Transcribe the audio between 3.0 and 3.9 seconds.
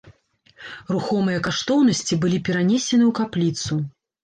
ў капліцу.